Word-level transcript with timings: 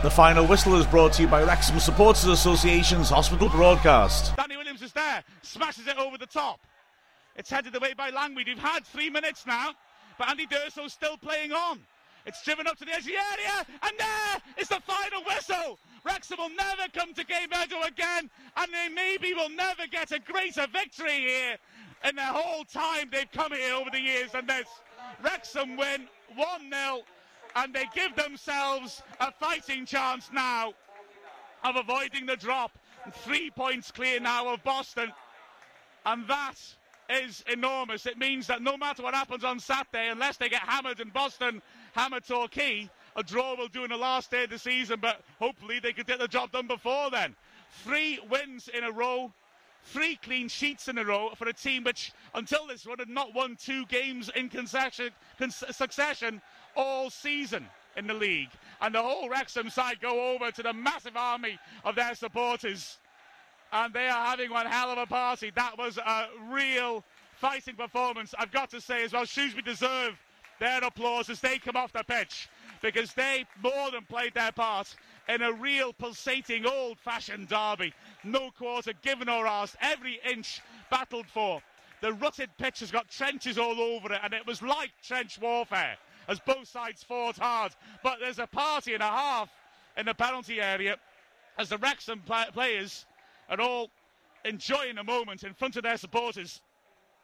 The 0.00 0.10
final 0.10 0.46
whistle 0.46 0.76
is 0.76 0.86
brought 0.86 1.12
to 1.14 1.22
you 1.22 1.28
by 1.28 1.42
Wrexham 1.42 1.80
Supporters 1.80 2.26
Association's 2.26 3.10
hospital 3.10 3.48
broadcast. 3.48 4.36
Danny 4.36 4.56
Williams 4.56 4.80
is 4.80 4.92
there, 4.92 5.24
smashes 5.42 5.88
it 5.88 5.98
over 5.98 6.16
the 6.16 6.26
top. 6.26 6.60
It's 7.34 7.50
headed 7.50 7.74
away 7.74 7.94
by 7.94 8.12
Langmead. 8.12 8.46
We've 8.46 8.60
had 8.60 8.86
three 8.86 9.10
minutes 9.10 9.44
now, 9.44 9.72
but 10.16 10.28
Andy 10.28 10.46
D'Urso's 10.46 10.92
still 10.92 11.16
playing 11.16 11.50
on. 11.50 11.80
It's 12.26 12.44
driven 12.44 12.68
up 12.68 12.78
to 12.78 12.84
the 12.84 12.92
edge 12.92 13.00
of 13.00 13.06
the 13.06 13.14
area, 13.14 13.66
and 13.82 13.92
there 13.98 14.36
is 14.56 14.68
the 14.68 14.80
final 14.86 15.24
whistle. 15.24 15.80
Wrexham 16.04 16.38
will 16.38 16.50
never 16.50 16.86
come 16.94 17.12
to 17.14 17.24
Gay 17.24 17.48
Meadow 17.50 17.82
again, 17.82 18.30
and 18.56 18.72
they 18.72 18.88
maybe 18.94 19.34
will 19.34 19.50
never 19.50 19.88
get 19.90 20.12
a 20.12 20.20
greater 20.20 20.68
victory 20.72 21.26
here 21.26 21.56
in 22.08 22.14
the 22.14 22.22
whole 22.22 22.62
time 22.62 23.08
they've 23.10 23.32
come 23.32 23.50
here 23.50 23.74
over 23.74 23.90
the 23.90 24.00
years 24.00 24.30
than 24.30 24.46
this. 24.46 24.68
Wrexham 25.24 25.76
win 25.76 26.06
1 26.36 26.70
0, 26.72 27.00
and 27.56 27.74
they 27.74 27.84
give 27.94 28.14
themselves 28.16 29.02
a 29.20 29.32
fighting 29.32 29.86
chance 29.86 30.30
now 30.32 30.72
of 31.64 31.76
avoiding 31.76 32.26
the 32.26 32.36
drop. 32.36 32.78
Three 33.12 33.50
points 33.50 33.90
clear 33.90 34.20
now 34.20 34.52
of 34.52 34.62
Boston, 34.62 35.12
and 36.04 36.26
that 36.28 36.56
is 37.08 37.42
enormous. 37.50 38.06
It 38.06 38.18
means 38.18 38.46
that 38.48 38.60
no 38.60 38.76
matter 38.76 39.02
what 39.02 39.14
happens 39.14 39.44
on 39.44 39.58
Saturday, 39.58 40.08
unless 40.10 40.36
they 40.36 40.48
get 40.48 40.62
hammered 40.62 41.00
in 41.00 41.08
Boston, 41.08 41.62
hammered 41.94 42.26
Torquay, 42.26 42.90
a 43.16 43.22
draw 43.22 43.56
will 43.56 43.68
do 43.68 43.84
in 43.84 43.90
the 43.90 43.96
last 43.96 44.30
day 44.30 44.44
of 44.44 44.50
the 44.50 44.58
season, 44.58 45.00
but 45.00 45.22
hopefully 45.38 45.80
they 45.80 45.92
could 45.92 46.06
get 46.06 46.18
the 46.18 46.28
job 46.28 46.52
done 46.52 46.66
before 46.66 47.10
then. 47.10 47.34
Three 47.82 48.20
wins 48.30 48.68
in 48.68 48.84
a 48.84 48.92
row, 48.92 49.32
three 49.84 50.16
clean 50.16 50.48
sheets 50.48 50.88
in 50.88 50.98
a 50.98 51.04
row 51.04 51.30
for 51.36 51.48
a 51.48 51.52
team 51.52 51.84
which, 51.84 52.12
until 52.34 52.66
this 52.66 52.86
run, 52.86 52.98
had 52.98 53.08
not 53.08 53.34
won 53.34 53.56
two 53.56 53.86
games 53.86 54.30
in 54.36 54.50
succession 54.50 56.42
all 56.78 57.10
season 57.10 57.66
in 57.96 58.06
the 58.06 58.14
league. 58.14 58.50
And 58.80 58.94
the 58.94 59.02
whole 59.02 59.28
Wrexham 59.28 59.68
side 59.68 60.00
go 60.00 60.32
over 60.32 60.50
to 60.52 60.62
the 60.62 60.72
massive 60.72 61.16
army 61.16 61.58
of 61.84 61.96
their 61.96 62.14
supporters. 62.14 62.98
And 63.72 63.92
they 63.92 64.08
are 64.08 64.26
having 64.26 64.50
one 64.50 64.66
hell 64.66 64.90
of 64.90 64.98
a 64.98 65.06
party. 65.06 65.52
That 65.54 65.76
was 65.76 65.98
a 65.98 66.28
real 66.48 67.04
fighting 67.34 67.74
performance. 67.74 68.34
I've 68.38 68.52
got 68.52 68.70
to 68.70 68.80
say 68.80 69.04
as 69.04 69.12
well, 69.12 69.26
Shrewsbury 69.26 69.62
deserve 69.62 70.18
their 70.60 70.82
applause 70.82 71.28
as 71.28 71.40
they 71.40 71.58
come 71.58 71.76
off 71.76 71.92
the 71.92 72.04
pitch 72.04 72.48
because 72.80 73.12
they 73.12 73.44
more 73.62 73.90
than 73.90 74.04
played 74.04 74.34
their 74.34 74.52
part 74.52 74.94
in 75.28 75.42
a 75.42 75.52
real 75.52 75.92
pulsating 75.92 76.64
old 76.64 76.98
fashioned 76.98 77.48
derby. 77.48 77.92
No 78.24 78.50
quarter 78.52 78.92
given 79.02 79.28
or 79.28 79.46
asked, 79.46 79.76
every 79.80 80.20
inch 80.28 80.62
battled 80.90 81.26
for. 81.26 81.60
The 82.00 82.12
rutted 82.12 82.50
pitch 82.58 82.80
has 82.80 82.92
got 82.92 83.08
trenches 83.08 83.58
all 83.58 83.80
over 83.80 84.12
it, 84.12 84.20
and 84.22 84.32
it 84.32 84.46
was 84.46 84.62
like 84.62 84.92
trench 85.02 85.38
warfare 85.40 85.96
as 86.28 86.38
both 86.40 86.68
sides 86.68 87.02
fought 87.02 87.38
hard. 87.38 87.72
But 88.02 88.18
there's 88.20 88.38
a 88.38 88.46
party 88.46 88.94
and 88.94 89.02
a 89.02 89.06
half 89.06 89.50
in 89.96 90.06
the 90.06 90.14
penalty 90.14 90.60
area 90.60 90.96
as 91.58 91.70
the 91.70 91.78
Wrexham 91.78 92.22
players 92.52 93.06
are 93.48 93.60
all 93.60 93.90
enjoying 94.44 94.96
the 94.96 95.04
moment 95.04 95.42
in 95.42 95.54
front 95.54 95.76
of 95.76 95.82
their 95.82 95.96
supporters. 95.96 96.60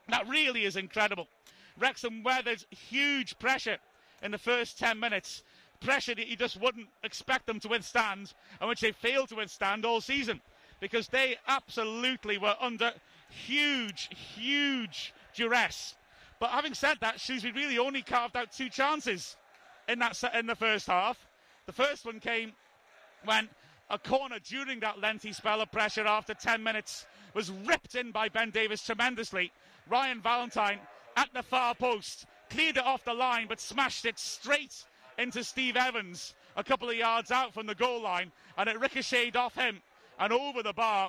That 0.08 0.28
really 0.28 0.64
is 0.64 0.76
incredible. 0.76 1.28
Wrexham 1.78 2.22
weathered 2.22 2.64
huge 2.70 3.38
pressure 3.38 3.78
in 4.22 4.32
the 4.32 4.38
first 4.38 4.78
10 4.78 4.98
minutes. 4.98 5.42
Pressure 5.80 6.14
that 6.14 6.28
you 6.28 6.36
just 6.36 6.60
wouldn't 6.60 6.88
expect 7.02 7.46
them 7.46 7.60
to 7.60 7.68
withstand, 7.68 8.32
and 8.60 8.68
which 8.68 8.80
they 8.80 8.92
failed 8.92 9.28
to 9.28 9.36
withstand 9.36 9.84
all 9.84 10.00
season 10.00 10.40
because 10.80 11.08
they 11.08 11.36
absolutely 11.46 12.38
were 12.38 12.56
under 12.60 12.92
huge, 13.28 14.08
huge 14.36 15.12
duress. 15.34 15.94
But 16.44 16.50
having 16.50 16.74
said 16.74 16.98
that, 17.00 17.20
Shrewsbury 17.20 17.54
really 17.54 17.78
only 17.78 18.02
carved 18.02 18.36
out 18.36 18.52
two 18.52 18.68
chances 18.68 19.34
in 19.88 19.98
that 20.00 20.22
in 20.34 20.46
the 20.46 20.54
first 20.54 20.86
half. 20.86 21.16
The 21.64 21.72
first 21.72 22.04
one 22.04 22.20
came 22.20 22.52
when 23.24 23.48
a 23.88 23.98
corner 23.98 24.38
during 24.40 24.80
that 24.80 25.00
lengthy 25.00 25.32
spell 25.32 25.62
of 25.62 25.72
pressure 25.72 26.06
after 26.06 26.34
10 26.34 26.62
minutes 26.62 27.06
was 27.32 27.50
ripped 27.50 27.94
in 27.94 28.10
by 28.10 28.28
Ben 28.28 28.50
Davies 28.50 28.82
tremendously. 28.82 29.52
Ryan 29.88 30.20
Valentine 30.20 30.80
at 31.16 31.32
the 31.32 31.42
far 31.42 31.74
post 31.74 32.26
cleared 32.50 32.76
it 32.76 32.84
off 32.84 33.06
the 33.06 33.14
line 33.14 33.46
but 33.48 33.58
smashed 33.58 34.04
it 34.04 34.18
straight 34.18 34.84
into 35.16 35.42
Steve 35.42 35.78
Evans 35.78 36.34
a 36.58 36.62
couple 36.62 36.90
of 36.90 36.96
yards 36.96 37.30
out 37.30 37.54
from 37.54 37.66
the 37.66 37.74
goal 37.74 38.02
line 38.02 38.30
and 38.58 38.68
it 38.68 38.78
ricocheted 38.78 39.34
off 39.34 39.54
him 39.54 39.80
and 40.20 40.30
over 40.30 40.62
the 40.62 40.74
bar. 40.74 41.08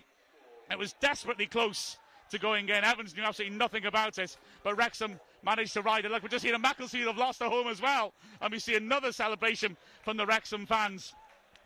It 0.72 0.80
was 0.80 0.94
desperately 0.94 1.46
close 1.46 1.98
to 2.32 2.40
going 2.40 2.70
in. 2.70 2.84
Evans 2.84 3.16
knew 3.16 3.24
absolutely 3.24 3.58
nothing 3.58 3.86
about 3.86 4.18
it, 4.18 4.38
but 4.64 4.78
Wrexham 4.78 5.20
managed 5.44 5.74
to 5.74 5.82
ride 5.82 6.06
it. 6.06 6.12
Look, 6.12 6.24
we're 6.24 6.30
just 6.30 6.44
seeing 6.44 6.56
a 6.56 6.60
Macclesfield 6.60 7.08
have 7.08 7.18
lost 7.18 7.40
their 7.40 7.50
home 7.50 7.68
as 7.68 7.82
well, 7.82 8.14
and 8.42 8.52
we 8.52 8.60
see 8.60 8.76
another 8.76 9.12
celebration 9.12 9.78
from 10.04 10.18
the 10.18 10.26
Wrexham 10.26 10.66
fans. 10.66 11.14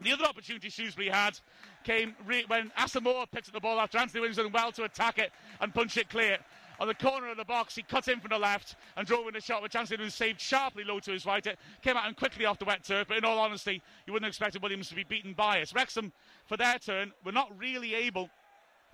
The 0.02 0.14
other 0.14 0.26
opportunity 0.26 0.70
Shrewsbury 0.70 1.10
had 1.10 1.38
came 1.84 2.16
re- 2.26 2.46
when 2.48 2.72
Asamoah 2.78 3.30
picked 3.32 3.50
up 3.50 3.54
the 3.54 3.60
ball 3.60 3.80
after 3.80 3.98
Anthony 3.98 4.22
Williams 4.22 4.38
did 4.38 4.54
well 4.54 4.72
to 4.74 4.84
attack 4.84 5.20
it 5.20 5.32
and 5.60 5.74
punch 5.74 5.98
it 5.98 6.10
clear. 6.10 6.38
On 6.80 6.88
the 6.88 6.96
corner 6.96 7.30
of 7.30 7.36
the 7.36 7.44
box, 7.44 7.76
he 7.76 7.82
cut 7.82 8.08
in 8.08 8.22
from 8.22 8.30
the 8.30 8.40
left 8.40 8.78
and 8.96 9.06
drove 9.06 9.28
in 9.28 9.36
a 9.36 9.42
shot 9.42 9.62
which 9.62 9.76
Anthony 9.76 9.98
Williams 9.98 10.16
saved 10.16 10.40
sharply 10.40 10.86
low 10.86 11.02
to 11.02 11.12
his 11.12 11.26
right. 11.26 11.46
It 11.46 11.60
came 11.82 11.98
out 11.98 12.08
and 12.08 12.16
quickly 12.16 12.46
off 12.46 12.58
the 12.58 12.64
wet 12.64 12.86
turf, 12.86 13.10
but 13.10 13.18
in 13.18 13.26
all 13.26 13.40
honesty, 13.40 13.82
you 14.08 14.14
wouldn't 14.14 14.26
have 14.26 14.32
expected 14.32 14.62
Williams 14.62 14.88
to 14.88 14.96
be 14.96 15.04
beaten 15.04 15.34
by 15.34 15.58
it. 15.58 15.74
Wrexham, 15.76 16.14
for 16.46 16.56
their 16.56 16.80
turn, 16.80 17.12
were 17.26 17.34
not 17.34 17.52
really 17.60 17.96
able 17.96 18.30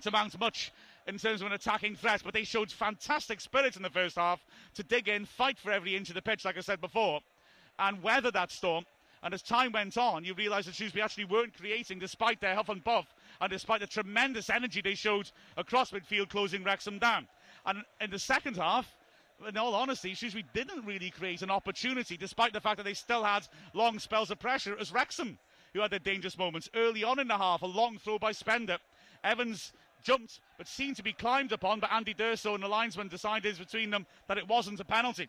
to 0.01 0.09
mount 0.09 0.39
much 0.39 0.71
in 1.07 1.17
terms 1.17 1.41
of 1.41 1.47
an 1.47 1.53
attacking 1.53 1.95
threat, 1.95 2.21
but 2.23 2.33
they 2.33 2.43
showed 2.43 2.71
fantastic 2.71 3.39
spirit 3.39 3.75
in 3.75 3.83
the 3.83 3.89
first 3.89 4.15
half 4.15 4.43
to 4.73 4.83
dig 4.83 5.07
in, 5.07 5.25
fight 5.25 5.59
for 5.59 5.71
every 5.71 5.95
inch 5.95 6.09
of 6.09 6.15
the 6.15 6.21
pitch, 6.21 6.45
like 6.45 6.57
I 6.57 6.61
said 6.61 6.81
before, 6.81 7.21
and 7.77 8.01
weather 8.01 8.31
that 8.31 8.51
storm. 8.51 8.85
And 9.23 9.33
as 9.33 9.41
time 9.41 9.71
went 9.71 9.97
on, 9.97 10.23
you 10.23 10.35
realise 10.35 10.65
that 10.65 10.75
Shrewsbury 10.75 11.01
actually 11.01 11.25
weren't 11.25 11.57
creating 11.57 11.99
despite 11.99 12.41
their 12.41 12.53
huff 12.53 12.69
and 12.69 12.83
puff 12.83 13.07
and 13.41 13.51
despite 13.51 13.81
the 13.81 13.87
tremendous 13.87 14.49
energy 14.49 14.81
they 14.81 14.93
showed 14.93 15.31
across 15.57 15.91
midfield, 15.91 16.29
closing 16.29 16.63
Wrexham 16.63 16.99
down. 16.99 17.27
And 17.65 17.83
in 17.99 18.11
the 18.11 18.19
second 18.19 18.57
half, 18.57 18.95
in 19.47 19.57
all 19.57 19.73
honesty, 19.73 20.13
Shrewsbury 20.13 20.45
didn't 20.53 20.85
really 20.85 21.09
create 21.09 21.41
an 21.41 21.49
opportunity, 21.51 22.17
despite 22.17 22.53
the 22.53 22.61
fact 22.61 22.77
that 22.77 22.83
they 22.83 22.93
still 22.93 23.23
had 23.23 23.47
long 23.73 23.99
spells 23.99 24.31
of 24.31 24.39
pressure 24.39 24.77
as 24.79 24.91
Wrexham, 24.91 25.39
who 25.73 25.81
had 25.81 25.91
their 25.91 25.99
dangerous 25.99 26.37
moments 26.37 26.69
early 26.75 27.03
on 27.03 27.19
in 27.19 27.27
the 27.27 27.37
half. 27.37 27.63
A 27.63 27.65
long 27.65 27.97
throw 27.97 28.19
by 28.19 28.31
Spender. 28.31 28.77
Evans 29.23 29.73
jumped, 30.05 30.39
but 30.57 30.67
seemed 30.67 30.95
to 30.95 31.03
be 31.03 31.11
climbed 31.11 31.51
upon, 31.51 31.79
but 31.79 31.91
Andy 31.91 32.13
D'Urso 32.13 32.53
and 32.53 32.63
the 32.63 32.67
linesman 32.67 33.09
decided 33.09 33.57
between 33.57 33.89
them 33.89 34.05
that 34.27 34.37
it 34.37 34.47
wasn't 34.47 34.79
a 34.79 34.85
penalty. 34.85 35.27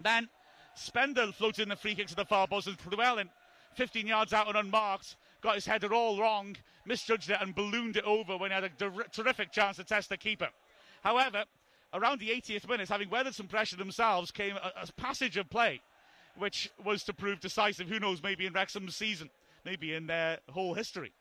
Then 0.00 0.28
Spender 0.74 1.32
floated 1.32 1.62
in 1.62 1.68
the 1.68 1.76
free 1.76 1.94
kick 1.94 2.06
to 2.08 2.14
the 2.14 2.24
far 2.24 2.46
post, 2.46 2.68
and 2.68 2.78
Llewellyn, 2.90 3.28
15 3.74 4.06
yards 4.06 4.32
out 4.32 4.48
and 4.48 4.56
unmarked, 4.56 5.16
got 5.42 5.56
his 5.56 5.66
header 5.66 5.92
all 5.92 6.18
wrong, 6.18 6.56
misjudged 6.86 7.30
it, 7.30 7.38
and 7.40 7.54
ballooned 7.54 7.96
it 7.96 8.04
over 8.04 8.36
when 8.36 8.50
he 8.50 8.54
had 8.54 8.64
a 8.64 8.68
ter- 8.70 9.04
terrific 9.12 9.52
chance 9.52 9.76
to 9.76 9.84
test 9.84 10.08
the 10.08 10.16
keeper. 10.16 10.48
However, 11.02 11.44
around 11.92 12.20
the 12.20 12.30
80th 12.30 12.68
minute, 12.68 12.88
having 12.88 13.10
weathered 13.10 13.34
some 13.34 13.48
pressure 13.48 13.76
themselves, 13.76 14.30
came 14.30 14.56
a, 14.56 14.72
a 14.82 14.92
passage 14.92 15.36
of 15.36 15.50
play, 15.50 15.80
which 16.36 16.70
was 16.82 17.04
to 17.04 17.12
prove 17.12 17.40
decisive. 17.40 17.88
Who 17.88 18.00
knows, 18.00 18.22
maybe 18.22 18.46
in 18.46 18.52
Wrexham's 18.52 18.96
season, 18.96 19.30
maybe 19.64 19.94
in 19.94 20.06
their 20.06 20.38
whole 20.50 20.74
history 20.74 21.12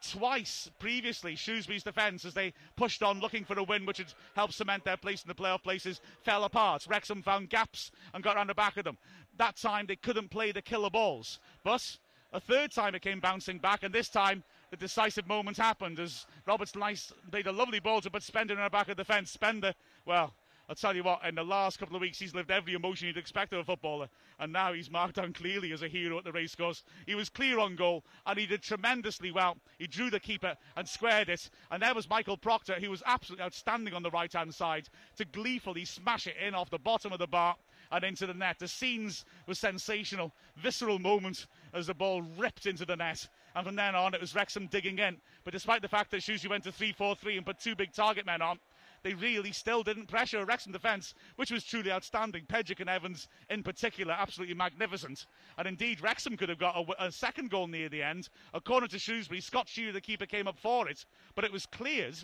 twice 0.00 0.70
previously 0.78 1.34
Shrewsbury's 1.36 1.82
defence 1.82 2.24
as 2.24 2.34
they 2.34 2.52
pushed 2.76 3.02
on 3.02 3.20
looking 3.20 3.44
for 3.44 3.58
a 3.58 3.62
win 3.62 3.86
which 3.86 3.98
would 3.98 4.12
help 4.34 4.52
cement 4.52 4.84
their 4.84 4.96
place 4.96 5.22
in 5.22 5.28
the 5.28 5.34
playoff 5.34 5.62
places 5.62 6.00
fell 6.22 6.44
apart. 6.44 6.86
Wrexham 6.88 7.22
found 7.22 7.50
gaps 7.50 7.90
and 8.14 8.22
got 8.22 8.36
around 8.36 8.48
the 8.48 8.54
back 8.54 8.76
of 8.76 8.84
them. 8.84 8.98
That 9.36 9.56
time 9.56 9.86
they 9.86 9.96
couldn't 9.96 10.30
play 10.30 10.52
the 10.52 10.62
killer 10.62 10.90
balls. 10.90 11.38
But 11.64 11.98
a 12.32 12.40
third 12.40 12.72
time 12.72 12.94
it 12.94 13.02
came 13.02 13.20
bouncing 13.20 13.58
back 13.58 13.82
and 13.82 13.94
this 13.94 14.08
time 14.08 14.44
the 14.70 14.76
decisive 14.76 15.26
moment 15.26 15.56
happened 15.56 15.98
as 15.98 16.26
Roberts 16.46 16.76
nice 16.76 17.12
made 17.32 17.46
a 17.46 17.52
lovely 17.52 17.80
ball 17.80 18.00
to 18.02 18.10
put 18.10 18.22
Spender 18.22 18.54
in 18.54 18.62
the 18.62 18.70
back 18.70 18.88
of 18.88 18.96
the 18.96 19.04
fence. 19.04 19.30
Spender, 19.30 19.74
well, 20.04 20.34
I'll 20.68 20.74
tell 20.74 20.94
you 20.94 21.02
what, 21.02 21.24
in 21.24 21.34
the 21.34 21.44
last 21.44 21.78
couple 21.78 21.96
of 21.96 22.02
weeks, 22.02 22.18
he's 22.18 22.34
lived 22.34 22.50
every 22.50 22.74
emotion 22.74 23.06
you'd 23.06 23.16
expect 23.16 23.54
of 23.54 23.60
a 23.60 23.64
footballer. 23.64 24.08
And 24.38 24.52
now 24.52 24.74
he's 24.74 24.90
marked 24.90 25.14
down 25.14 25.32
clearly 25.32 25.72
as 25.72 25.82
a 25.82 25.88
hero 25.88 26.18
at 26.18 26.24
the 26.24 26.32
racecourse. 26.32 26.82
He 27.06 27.14
was 27.14 27.30
clear 27.30 27.58
on 27.58 27.74
goal 27.74 28.04
and 28.26 28.38
he 28.38 28.44
did 28.44 28.62
tremendously 28.62 29.32
well. 29.32 29.56
He 29.78 29.86
drew 29.86 30.10
the 30.10 30.20
keeper 30.20 30.56
and 30.76 30.86
squared 30.86 31.30
it. 31.30 31.48
And 31.70 31.82
there 31.82 31.94
was 31.94 32.10
Michael 32.10 32.36
Proctor, 32.36 32.74
who 32.74 32.90
was 32.90 33.02
absolutely 33.06 33.46
outstanding 33.46 33.94
on 33.94 34.02
the 34.02 34.10
right 34.10 34.32
hand 34.32 34.54
side, 34.54 34.90
to 35.16 35.24
gleefully 35.24 35.86
smash 35.86 36.26
it 36.26 36.36
in 36.36 36.54
off 36.54 36.68
the 36.68 36.78
bottom 36.78 37.12
of 37.12 37.18
the 37.18 37.26
bar 37.26 37.56
and 37.90 38.04
into 38.04 38.26
the 38.26 38.34
net. 38.34 38.58
The 38.58 38.68
scenes 38.68 39.24
were 39.46 39.54
sensational, 39.54 40.32
visceral 40.56 40.98
moment 40.98 41.46
as 41.72 41.86
the 41.86 41.94
ball 41.94 42.22
ripped 42.36 42.66
into 42.66 42.84
the 42.84 42.96
net. 42.96 43.26
And 43.54 43.64
from 43.64 43.76
then 43.76 43.94
on, 43.94 44.12
it 44.12 44.20
was 44.20 44.34
Wrexham 44.34 44.66
digging 44.66 44.98
in. 44.98 45.16
But 45.44 45.54
despite 45.54 45.80
the 45.80 45.88
fact 45.88 46.10
that 46.10 46.22
Shrewsbury 46.22 46.50
went 46.50 46.64
to 46.64 46.72
3 46.72 46.92
4 46.92 47.14
3 47.14 47.38
and 47.38 47.46
put 47.46 47.58
two 47.58 47.74
big 47.74 47.92
target 47.92 48.26
men 48.26 48.42
on, 48.42 48.58
they 49.02 49.14
really 49.14 49.52
still 49.52 49.82
didn't 49.82 50.06
pressure 50.06 50.44
Wrexham 50.44 50.72
defence, 50.72 51.14
which 51.36 51.50
was 51.50 51.64
truly 51.64 51.90
outstanding. 51.92 52.44
Pejic 52.46 52.80
and 52.80 52.90
Evans, 52.90 53.28
in 53.50 53.62
particular, 53.62 54.14
absolutely 54.18 54.54
magnificent. 54.54 55.26
And 55.56 55.68
indeed, 55.68 56.00
Wrexham 56.00 56.36
could 56.36 56.48
have 56.48 56.58
got 56.58 56.76
a, 56.76 57.06
a 57.06 57.12
second 57.12 57.50
goal 57.50 57.66
near 57.66 57.88
the 57.88 58.02
end. 58.02 58.28
A 58.54 58.60
corner 58.60 58.88
to 58.88 58.98
Shrewsbury. 58.98 59.40
Scott 59.40 59.68
Shearer, 59.68 59.92
the 59.92 60.00
keeper, 60.00 60.26
came 60.26 60.48
up 60.48 60.58
for 60.58 60.88
it, 60.88 61.04
but 61.34 61.44
it 61.44 61.52
was 61.52 61.66
cleared, 61.66 62.16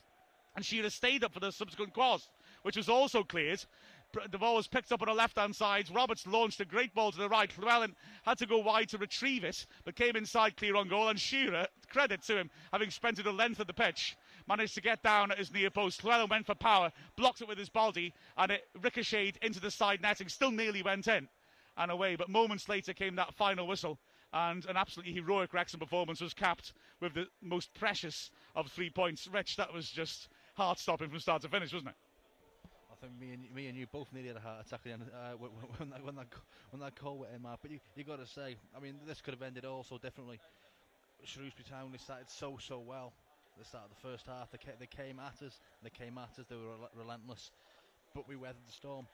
and 0.57 0.65
Shearer 0.65 0.91
stayed 0.91 1.25
up 1.25 1.33
for 1.33 1.41
the 1.41 1.51
subsequent 1.51 1.95
cross, 1.95 2.29
which 2.63 2.77
was 2.77 2.89
also 2.89 3.23
cleared. 3.25 3.65
the 4.31 4.39
ball 4.39 4.55
was 4.55 4.69
picked 4.69 4.93
up 4.93 5.03
on 5.03 5.09
the 5.09 5.15
left 5.15 5.37
hand 5.37 5.55
side. 5.57 5.91
Roberts 5.93 6.27
launched 6.27 6.61
a 6.61 6.65
great 6.65 6.95
ball 6.95 7.11
to 7.11 7.19
the 7.19 7.29
right. 7.29 7.53
Llewellyn 7.59 7.97
had 8.25 8.39
to 8.39 8.47
go 8.47 8.59
wide 8.59 8.89
to 8.91 8.99
retrieve 8.99 9.43
it, 9.43 9.67
but 9.85 9.97
came 9.97 10.15
inside 10.15 10.57
clear 10.57 10.77
on 10.77 10.89
goal. 10.89 11.09
And 11.09 11.19
Shearer, 11.19 11.67
credit 11.91 12.23
to 12.23 12.39
him, 12.39 12.51
having 12.73 12.91
spent 12.91 13.23
the 13.23 13.33
length 13.33 13.59
of 13.59 13.67
the 13.67 13.75
pitch, 13.75 14.17
managed 14.47 14.75
to 14.75 14.81
get 14.81 15.03
down 15.03 15.31
at 15.31 15.39
his 15.39 15.53
near 15.53 15.71
post. 15.71 16.05
Llewellyn 16.05 16.29
went 16.29 16.47
for 16.47 16.55
power, 16.55 16.93
blocked 17.17 17.41
it 17.41 17.49
with 17.49 17.59
his 17.59 17.69
body, 17.69 18.13
and 18.37 18.51
it 18.53 18.69
ricocheted 18.83 19.39
into 19.43 19.61
the 19.61 19.71
side 19.71 20.03
netting. 20.03 20.29
Still 20.29 20.51
nearly 20.51 20.83
went 20.83 21.09
in 21.09 21.29
and 21.77 21.91
away. 21.91 22.17
But 22.17 22.29
moments 22.29 22.69
later 22.69 22.93
came 22.93 23.17
that 23.17 23.35
final 23.35 23.67
whistle, 23.67 23.99
and 24.33 24.65
an 24.67 24.77
absolutely 24.77 25.13
heroic 25.13 25.53
Wrexham 25.53 25.81
performance 25.81 26.21
was 26.21 26.35
capped 26.35 26.73
with 27.01 27.15
the 27.15 27.27
most 27.43 27.73
precious 27.75 28.31
of 28.55 28.71
three 28.71 28.91
points. 28.91 29.27
Rich, 29.27 29.57
that 29.57 29.73
was 29.73 29.91
just 29.91 30.29
heart 30.55 30.79
stopping 30.79 31.09
from 31.09 31.21
start 31.21 31.43
to 31.43 31.49
finish, 31.49 31.73
wasn't 31.73 31.91
it? 31.91 31.97
I 32.93 33.07
think 33.07 33.21
me 33.21 33.33
and 33.33 33.55
me 33.55 33.67
and 33.67 33.77
you 33.77 33.87
both 33.87 34.13
nearly 34.13 34.29
had 34.29 34.37
a 34.37 34.41
heart 34.41 34.67
attack 34.67 34.81
uh, 34.87 35.33
when, 35.37 35.51
when, 35.51 35.91
that 35.91 36.05
when 36.05 36.15
that 36.15 36.27
when 36.71 36.81
that 36.81 36.95
goal 36.95 37.19
went 37.19 37.33
in, 37.35 37.43
Mark. 37.43 37.59
But 37.61 37.71
you 37.71 37.81
you 37.97 38.05
got 38.05 38.19
to 38.19 38.27
say, 38.27 38.57
I 38.77 38.81
mean, 38.81 38.95
this 39.07 39.21
could 39.21 39.35
have 39.35 39.43
ended 39.43 39.65
all 39.65 39.85
so 39.85 39.99
differently. 39.99 40.41
Shrewsbury 41.25 41.65
Town 41.69 41.91
they 41.91 41.99
started 41.99 42.29
so 42.29 42.59
so 42.61 42.79
well. 42.79 43.13
They 43.59 43.65
started 43.65 43.91
the 43.91 44.09
first 44.09 44.27
half. 44.27 44.51
They 44.51 44.59
came, 44.59 44.75
they 44.79 44.87
came 44.87 45.21
at 45.21 45.43
us. 45.43 45.61
They 45.83 45.91
came 45.91 46.19
at 46.19 46.39
us. 46.39 46.47
They 46.49 46.57
were 46.57 46.89
relentless, 46.97 47.51
but 48.15 48.29
we 48.29 48.37
weathered 48.37 48.67
the 48.67 48.73
storm. 48.73 49.07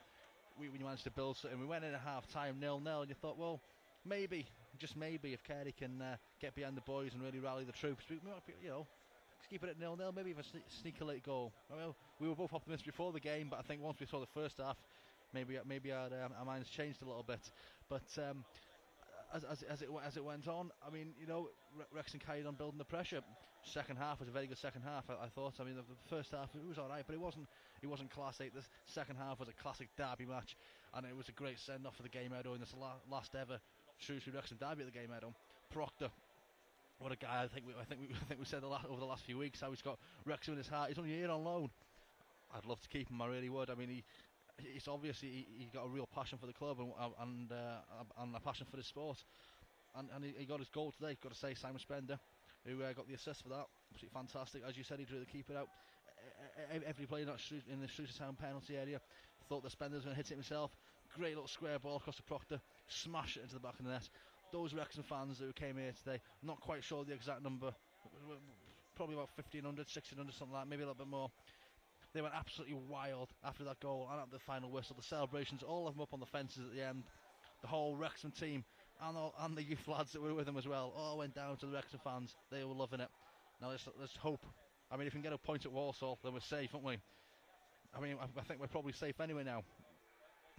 We, 0.58 0.68
we 0.68 0.78
managed 0.78 1.04
to 1.04 1.10
build 1.10 1.36
something. 1.36 1.60
We 1.60 1.66
went 1.66 1.84
in 1.84 1.94
at 1.94 2.00
half 2.00 2.28
time 2.32 2.58
nil 2.60 2.80
nil, 2.80 3.00
and 3.02 3.08
you 3.08 3.14
thought, 3.14 3.38
well, 3.38 3.60
maybe 4.04 4.46
just 4.78 4.96
maybe 4.96 5.32
if 5.32 5.42
Carey 5.44 5.74
can 5.78 6.00
uh, 6.00 6.16
get 6.40 6.54
behind 6.54 6.76
the 6.76 6.82
boys 6.82 7.12
and 7.14 7.22
really 7.22 7.38
rally 7.38 7.64
the 7.64 7.72
troops, 7.72 8.04
we 8.08 8.16
might 8.24 8.46
be, 8.46 8.54
you 8.62 8.70
know 8.70 8.86
keep 9.50 9.64
it 9.64 9.70
at 9.70 9.80
nil 9.80 9.96
nil, 9.96 10.12
maybe 10.14 10.30
even 10.30 10.44
sneak 10.68 11.00
a 11.00 11.04
late 11.04 11.24
goal. 11.24 11.52
Well, 11.68 11.96
we 12.20 12.28
were 12.28 12.36
both 12.36 12.52
optimistic 12.52 12.86
before 12.86 13.12
the 13.12 13.20
game, 13.20 13.48
but 13.50 13.58
I 13.58 13.62
think 13.62 13.82
once 13.82 13.98
we 13.98 14.06
saw 14.06 14.20
the 14.20 14.26
first 14.26 14.58
half, 14.58 14.76
maybe 15.34 15.58
maybe 15.66 15.92
our, 15.92 16.06
um, 16.06 16.32
our 16.38 16.44
minds 16.44 16.70
changed 16.70 17.02
a 17.02 17.04
little 17.04 17.24
bit. 17.24 17.40
But 17.88 18.06
um, 18.18 18.44
as, 19.34 19.44
as, 19.44 19.62
as, 19.62 19.82
it 19.82 19.88
as 20.06 20.16
it 20.16 20.24
went 20.24 20.48
on, 20.48 20.70
I 20.86 20.90
mean, 20.90 21.12
you 21.20 21.26
know, 21.26 21.48
Wrexham 21.94 22.20
carried 22.20 22.46
on 22.46 22.54
building 22.54 22.78
the 22.78 22.84
pressure. 22.84 23.20
Second 23.62 23.96
half 23.96 24.20
was 24.20 24.28
a 24.28 24.32
very 24.32 24.46
good 24.46 24.58
second 24.58 24.82
half. 24.82 25.04
I, 25.10 25.26
I 25.26 25.28
thought. 25.28 25.54
I 25.60 25.64
mean, 25.64 25.76
the, 25.76 25.82
the, 25.82 26.08
first 26.08 26.30
half 26.30 26.48
it 26.54 26.66
was 26.66 26.78
all 26.78 26.88
right, 26.88 27.04
but 27.06 27.14
it 27.14 27.20
wasn't 27.20 27.46
it 27.82 27.86
wasn't 27.86 28.10
classic. 28.10 28.54
The 28.54 28.64
second 28.86 29.16
half 29.16 29.38
was 29.38 29.48
a 29.48 29.52
classic 29.52 29.88
derby 29.96 30.24
match, 30.24 30.56
and 30.94 31.06
it 31.06 31.16
was 31.16 31.28
a 31.28 31.32
great 31.32 31.58
send 31.58 31.86
off 31.86 31.96
for 31.96 32.02
the 32.02 32.08
game 32.08 32.28
Gay 32.30 32.36
Meadow 32.36 32.54
in 32.54 32.60
this 32.60 32.74
la- 32.78 33.00
last 33.10 33.34
ever 33.34 33.60
Shrewsbury 33.98 34.34
Wrexham 34.34 34.58
derby 34.58 34.82
at 34.82 34.92
the 34.92 34.98
game 34.98 35.08
Gay 35.08 35.12
Meadow. 35.12 35.34
Proctor 35.70 36.10
what 37.00 37.12
a 37.12 37.16
guy! 37.16 37.42
I 37.42 37.48
think 37.48 37.66
we, 37.66 37.72
I 37.80 37.84
think 37.84 38.00
we, 38.00 38.08
I 38.14 38.24
think 38.28 38.40
we 38.40 38.46
said 38.46 38.62
the 38.62 38.68
last, 38.68 38.86
over 38.86 39.00
the 39.00 39.06
last 39.06 39.24
few 39.24 39.38
weeks 39.38 39.60
how 39.60 39.70
he's 39.70 39.82
got 39.82 39.98
Wrexham 40.26 40.52
in 40.54 40.58
his 40.58 40.68
heart. 40.68 40.90
He's 40.90 40.98
only 40.98 41.10
here 41.10 41.30
on 41.30 41.42
loan. 41.42 41.70
I'd 42.54 42.66
love 42.66 42.80
to 42.82 42.88
keep 42.88 43.10
him. 43.10 43.22
I 43.22 43.26
really 43.26 43.48
would. 43.48 43.70
I 43.70 43.74
mean, 43.74 43.88
he, 43.88 44.04
it's 44.74 44.88
obvious 44.88 45.20
he, 45.20 45.46
he 45.58 45.68
got 45.72 45.86
a 45.86 45.88
real 45.88 46.08
passion 46.14 46.38
for 46.38 46.46
the 46.46 46.52
club 46.52 46.78
and 46.80 46.92
and, 47.20 47.52
uh, 47.52 48.22
and 48.22 48.34
a 48.34 48.40
passion 48.40 48.66
for 48.70 48.76
the 48.76 48.82
sport. 48.82 49.18
And, 49.96 50.08
and 50.14 50.24
he, 50.38 50.44
got 50.44 50.60
his 50.60 50.68
goal 50.68 50.92
today. 50.92 51.16
Got 51.20 51.32
to 51.32 51.38
say, 51.38 51.54
Simon 51.54 51.80
Spender, 51.80 52.18
who 52.64 52.80
uh, 52.82 52.92
got 52.92 53.08
the 53.08 53.14
assist 53.14 53.42
for 53.42 53.48
that, 53.48 53.66
absolutely 53.92 54.14
fantastic. 54.14 54.62
As 54.68 54.76
you 54.76 54.84
said, 54.84 55.00
he 55.00 55.04
drew 55.04 55.18
the 55.18 55.26
keeper 55.26 55.56
out. 55.56 55.68
Every 56.86 57.06
player 57.06 57.22
in 57.24 57.80
the 57.80 57.88
Shrewsbury 57.88 58.18
Town 58.18 58.36
penalty 58.36 58.76
area 58.76 59.00
thought 59.48 59.64
the 59.64 59.70
Spender 59.70 59.96
was 59.96 60.04
going 60.04 60.14
to 60.14 60.16
hit 60.16 60.30
it 60.30 60.34
himself. 60.34 60.70
Great 61.16 61.34
little 61.34 61.48
square 61.48 61.80
ball 61.80 61.96
across 61.96 62.16
the 62.16 62.22
Proctor, 62.22 62.60
smash 62.86 63.36
it 63.36 63.42
into 63.42 63.54
the 63.54 63.60
back 63.60 63.80
of 63.80 63.84
the 63.84 63.90
net 63.90 64.08
those 64.52 64.74
Wrexham 64.74 65.04
fans 65.04 65.38
who 65.38 65.52
came 65.52 65.76
here 65.76 65.92
today, 66.04 66.20
not 66.42 66.60
quite 66.60 66.82
sure 66.82 67.04
the 67.04 67.12
exact 67.12 67.42
number, 67.42 67.72
probably 68.96 69.14
about 69.14 69.30
1500, 69.36 69.86
1600, 69.86 70.34
something 70.34 70.52
like 70.52 70.64
that, 70.64 70.68
maybe 70.68 70.82
a 70.82 70.86
little 70.86 70.98
bit 70.98 71.10
more. 71.10 71.30
They 72.12 72.20
went 72.20 72.34
absolutely 72.34 72.76
wild 72.88 73.28
after 73.44 73.64
that 73.64 73.80
goal 73.80 74.08
and 74.10 74.20
at 74.20 74.30
the 74.30 74.38
final 74.38 74.70
whistle. 74.70 74.96
The 74.96 75.02
celebrations, 75.02 75.62
all 75.62 75.86
of 75.86 75.94
them 75.94 76.02
up 76.02 76.12
on 76.12 76.20
the 76.20 76.26
fences 76.26 76.64
at 76.64 76.74
the 76.74 76.84
end. 76.84 77.04
The 77.62 77.68
whole 77.68 77.96
Wrexham 77.96 78.32
team 78.32 78.64
and, 79.02 79.16
all, 79.16 79.34
and 79.40 79.56
the 79.56 79.62
youth 79.62 79.86
lads 79.86 80.12
that 80.12 80.22
were 80.22 80.34
with 80.34 80.46
them 80.46 80.56
as 80.56 80.66
well 80.66 80.92
all 80.96 81.18
went 81.18 81.34
down 81.34 81.56
to 81.58 81.66
the 81.66 81.72
Wrexham 81.72 82.00
fans. 82.02 82.34
They 82.50 82.64
were 82.64 82.74
loving 82.74 83.00
it. 83.00 83.08
Now 83.60 83.70
let's, 83.70 83.86
let's 83.98 84.16
hope. 84.16 84.44
I 84.90 84.96
mean, 84.96 85.06
if 85.06 85.14
we 85.14 85.20
can 85.20 85.30
get 85.30 85.32
a 85.32 85.38
point 85.38 85.66
at 85.66 85.72
Walsall, 85.72 86.18
then 86.24 86.32
we're 86.32 86.40
safe, 86.40 86.70
aren't 86.74 86.86
we? 86.86 86.98
I 87.94 88.00
mean, 88.00 88.16
I, 88.20 88.40
I 88.40 88.42
think 88.44 88.60
we're 88.60 88.66
probably 88.66 88.92
safe 88.92 89.20
anyway 89.20 89.44
now. 89.44 89.62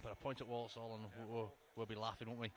But 0.02 0.12
a 0.12 0.16
point 0.16 0.40
at 0.40 0.48
Walsall 0.48 0.94
and 0.94 1.28
we'll, 1.28 1.52
we'll 1.76 1.86
be 1.86 1.94
laughing, 1.94 2.28
won't 2.28 2.40
we? 2.40 2.52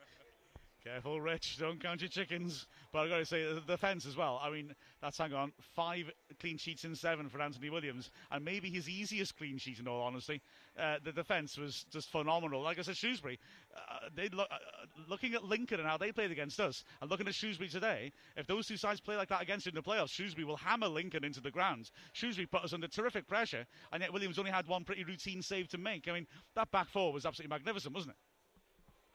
Careful, 0.85 1.19
Rich. 1.19 1.57
Don't 1.57 1.81
count 1.81 2.01
your 2.01 2.09
chickens. 2.09 2.67
But 2.93 2.99
I've 2.99 3.09
got 3.09 3.17
to 3.17 3.25
say, 3.25 3.43
the 3.43 3.59
defence 3.61 4.05
as 4.05 4.15
well. 4.15 4.39
I 4.43 4.51
mean, 4.51 4.71
that's 5.01 5.17
hang 5.17 5.33
on. 5.33 5.51
Five 5.75 6.11
clean 6.39 6.59
sheets 6.59 6.83
in 6.85 6.95
seven 6.95 7.27
for 7.27 7.41
Anthony 7.41 7.71
Williams. 7.71 8.11
And 8.29 8.45
maybe 8.45 8.69
his 8.69 8.87
easiest 8.87 9.35
clean 9.35 9.57
sheet, 9.57 9.79
in 9.79 9.87
all 9.87 10.03
honesty. 10.03 10.43
Uh, 10.77 10.97
the 11.03 11.11
defence 11.11 11.57
was 11.57 11.85
just 11.91 12.11
phenomenal. 12.11 12.61
Like 12.61 12.77
I 12.77 12.83
said, 12.83 12.97
Shrewsbury, 12.97 13.39
uh, 13.75 14.09
they 14.15 14.29
look, 14.29 14.47
uh, 14.51 14.57
looking 15.09 15.33
at 15.33 15.43
Lincoln 15.43 15.79
and 15.79 15.89
how 15.89 15.97
they 15.97 16.11
played 16.11 16.29
against 16.29 16.59
us, 16.59 16.83
and 17.01 17.09
looking 17.09 17.27
at 17.27 17.33
Shrewsbury 17.33 17.69
today, 17.69 18.11
if 18.37 18.45
those 18.45 18.67
two 18.67 18.77
sides 18.77 19.01
play 19.01 19.17
like 19.17 19.29
that 19.29 19.41
against 19.41 19.65
in 19.65 19.73
the 19.73 19.81
playoffs, 19.81 20.11
Shrewsbury 20.11 20.45
will 20.45 20.57
hammer 20.57 20.87
Lincoln 20.87 21.23
into 21.23 21.41
the 21.41 21.49
ground. 21.49 21.89
Shrewsbury 22.13 22.45
put 22.45 22.63
us 22.63 22.73
under 22.73 22.87
terrific 22.87 23.27
pressure, 23.27 23.65
and 23.91 24.03
yet 24.03 24.13
Williams 24.13 24.37
only 24.37 24.51
had 24.51 24.67
one 24.67 24.83
pretty 24.83 25.03
routine 25.03 25.41
save 25.41 25.67
to 25.69 25.79
make. 25.79 26.07
I 26.07 26.13
mean, 26.13 26.27
that 26.53 26.69
back 26.69 26.89
four 26.89 27.11
was 27.11 27.25
absolutely 27.25 27.55
magnificent, 27.55 27.95
wasn't 27.95 28.11
it? 28.11 28.17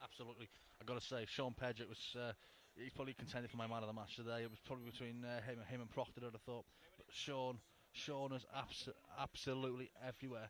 Absolutely. 0.02 0.48
I've 0.80 0.86
got 0.86 0.98
to 0.98 1.06
say, 1.06 1.26
Sean 1.28 1.52
Pejic 1.52 1.88
was. 1.88 2.16
Uh, 2.16 2.32
he's 2.74 2.92
probably 2.92 3.12
contended 3.12 3.50
for 3.50 3.58
my 3.58 3.66
man 3.66 3.82
of 3.82 3.88
the 3.88 3.92
match 3.92 4.16
today. 4.16 4.42
It 4.42 4.50
was 4.50 4.60
probably 4.64 4.90
between 4.90 5.24
uh, 5.24 5.42
him, 5.42 5.58
him 5.68 5.80
and 5.82 5.90
Proctor, 5.90 6.22
I'd 6.24 6.32
have 6.32 6.40
thought. 6.40 6.64
But 6.96 7.06
Sean, 7.10 7.58
Sean 7.92 8.32
abs- 8.56 8.88
absolutely 9.20 9.90
everywhere, 10.06 10.48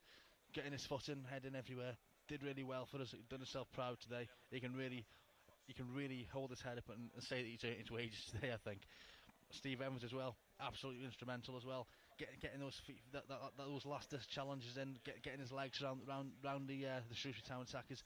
getting 0.54 0.72
his 0.72 0.86
foot 0.86 1.08
in, 1.08 1.24
heading 1.28 1.56
everywhere. 1.56 1.96
Did 2.28 2.44
really 2.44 2.62
well 2.62 2.86
for 2.86 3.00
us. 3.00 3.12
Done 3.28 3.40
himself 3.40 3.66
proud 3.72 3.98
today. 4.00 4.28
He 4.52 4.60
can 4.60 4.76
really, 4.76 5.04
he 5.66 5.72
can 5.72 5.92
really 5.92 6.28
hold 6.32 6.50
his 6.50 6.62
head 6.62 6.78
up 6.78 6.88
and, 6.94 7.10
and 7.12 7.24
say 7.24 7.42
that 7.42 7.48
he's 7.48 7.64
earned 7.64 7.82
his 7.82 7.90
ages 7.98 8.30
today. 8.30 8.52
I 8.54 8.58
think. 8.62 8.82
Steve 9.50 9.82
Evans 9.82 10.04
as 10.04 10.14
well, 10.14 10.36
absolutely 10.64 11.04
instrumental 11.04 11.56
as 11.56 11.66
well. 11.66 11.88
Get, 12.18 12.28
getting 12.40 12.60
those 12.60 12.80
feet, 12.86 13.00
that, 13.12 13.26
that, 13.26 13.40
that, 13.58 13.66
those 13.66 13.84
last 13.84 14.14
challenges 14.28 14.76
in, 14.76 14.94
get, 15.04 15.24
getting 15.24 15.40
his 15.40 15.50
legs 15.50 15.82
around 15.82 16.02
round, 16.06 16.30
round 16.44 16.68
the 16.68 16.86
uh, 16.86 17.00
the 17.08 17.16
Shrewsbury 17.16 17.42
Town 17.48 17.62
attackers, 17.62 18.04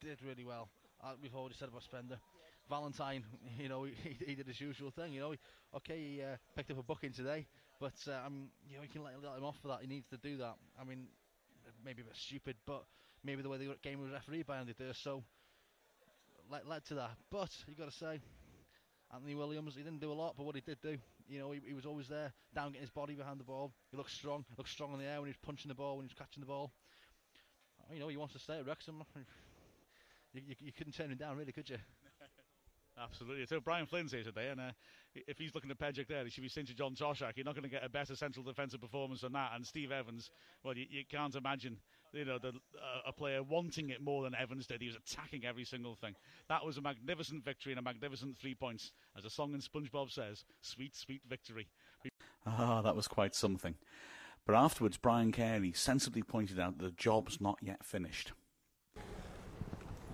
did 0.00 0.22
really 0.22 0.44
well 0.44 0.68
uh, 1.04 1.14
we've 1.22 1.34
already 1.34 1.54
said 1.58 1.68
about 1.68 1.82
Spender. 1.82 2.18
Valentine, 2.68 3.24
you 3.58 3.68
know, 3.68 3.84
he, 4.02 4.16
he 4.26 4.34
did 4.34 4.46
his 4.46 4.60
usual 4.60 4.90
thing. 4.90 5.12
You 5.12 5.20
know, 5.20 5.34
okay, 5.76 5.98
he 5.98 6.22
uh, 6.22 6.36
picked 6.56 6.70
up 6.70 6.78
a 6.78 6.82
booking 6.82 7.12
today, 7.12 7.46
but 7.78 7.92
um, 8.08 8.48
you 8.68 8.76
know, 8.76 8.82
you 8.82 8.88
can 8.88 9.02
let, 9.02 9.12
let, 9.22 9.36
him 9.36 9.44
off 9.44 9.56
for 9.60 9.68
that. 9.68 9.80
He 9.82 9.86
needs 9.86 10.06
to 10.08 10.16
do 10.16 10.38
that. 10.38 10.54
I 10.80 10.84
mean, 10.84 11.06
maybe 11.84 12.02
a 12.02 12.04
bit 12.04 12.16
stupid, 12.16 12.56
but 12.66 12.84
maybe 13.22 13.42
the 13.42 13.48
way 13.48 13.58
the 13.58 13.74
game 13.82 14.00
was 14.00 14.10
refereed 14.10 14.46
by 14.46 14.56
Andy 14.56 14.74
so 14.94 15.22
led, 16.50 16.66
led 16.66 16.84
to 16.86 16.94
that. 16.94 17.10
But 17.30 17.50
you 17.66 17.74
got 17.74 17.90
to 17.90 17.96
say, 17.96 18.20
Anthony 19.12 19.34
Williams, 19.34 19.74
he 19.76 19.82
didn't 19.82 20.00
do 20.00 20.12
a 20.12 20.14
lot, 20.14 20.34
but 20.36 20.44
what 20.46 20.54
he 20.54 20.62
did 20.62 20.80
do, 20.82 20.96
you 21.28 21.38
know, 21.38 21.52
he, 21.52 21.60
he 21.66 21.74
was 21.74 21.86
always 21.86 22.08
there, 22.08 22.32
down 22.54 22.68
getting 22.68 22.80
his 22.80 22.90
body 22.90 23.14
behind 23.14 23.38
the 23.38 23.44
ball. 23.44 23.72
He 23.90 23.96
looked 23.96 24.10
strong, 24.10 24.44
looked 24.56 24.70
strong 24.70 24.92
in 24.94 24.98
the 24.98 25.04
air 25.04 25.20
when 25.20 25.26
he 25.26 25.32
was 25.32 25.44
punching 25.44 25.68
the 25.68 25.74
ball, 25.74 25.96
when 25.96 26.06
he 26.06 26.12
was 26.12 26.18
catching 26.18 26.40
the 26.40 26.46
ball. 26.46 26.72
You 27.92 28.00
know, 28.00 28.08
he 28.08 28.16
wants 28.16 28.32
to 28.32 28.40
stay 28.40 28.58
at 28.58 28.66
Wrexham 28.66 29.04
you, 30.34 30.42
you, 30.48 30.54
you 30.60 30.72
couldn't 30.72 30.92
turn 30.92 31.10
him 31.10 31.18
down, 31.18 31.36
really, 31.36 31.52
could 31.52 31.68
you? 31.70 31.78
Absolutely. 33.02 33.46
So 33.46 33.60
Brian 33.60 33.86
Flynn's 33.86 34.12
here 34.12 34.22
today, 34.22 34.50
and 34.50 34.60
uh, 34.60 34.70
if 35.14 35.38
he's 35.38 35.54
looking 35.54 35.70
at 35.70 35.78
Pejic 35.78 36.06
there, 36.06 36.24
he 36.24 36.30
should 36.30 36.42
be 36.42 36.48
sent 36.48 36.68
to 36.68 36.74
John 36.74 36.94
Toshack, 36.94 37.32
you're 37.36 37.44
not 37.44 37.54
going 37.54 37.64
to 37.64 37.68
get 37.68 37.84
a 37.84 37.88
better 37.88 38.14
central 38.14 38.44
defensive 38.44 38.80
performance 38.80 39.22
than 39.22 39.32
that. 39.32 39.52
And 39.54 39.66
Steve 39.66 39.90
Evans, 39.90 40.30
well, 40.62 40.76
you, 40.76 40.86
you 40.88 41.02
can't 41.10 41.34
imagine, 41.34 41.78
you 42.12 42.24
know, 42.24 42.38
the, 42.38 42.48
uh, 42.48 43.08
a 43.08 43.12
player 43.12 43.42
wanting 43.42 43.90
it 43.90 44.00
more 44.00 44.22
than 44.22 44.34
Evans 44.34 44.66
did. 44.66 44.80
He 44.80 44.86
was 44.86 44.96
attacking 44.96 45.44
every 45.44 45.64
single 45.64 45.96
thing. 45.96 46.14
That 46.48 46.64
was 46.64 46.76
a 46.76 46.82
magnificent 46.82 47.44
victory 47.44 47.72
and 47.72 47.80
a 47.80 47.82
magnificent 47.82 48.38
three 48.38 48.54
points. 48.54 48.92
As 49.16 49.24
a 49.24 49.30
song 49.30 49.54
in 49.54 49.60
SpongeBob 49.60 50.12
says, 50.12 50.44
sweet, 50.60 50.94
sweet 50.94 51.22
victory. 51.28 51.66
Ah, 52.46 52.82
that 52.82 52.94
was 52.94 53.08
quite 53.08 53.34
something. 53.34 53.74
But 54.46 54.54
afterwards, 54.54 54.98
Brian 54.98 55.32
Carey 55.32 55.72
sensibly 55.72 56.22
pointed 56.22 56.60
out 56.60 56.78
that 56.78 56.84
the 56.84 56.90
job's 56.92 57.40
not 57.40 57.58
yet 57.62 57.84
finished. 57.84 58.32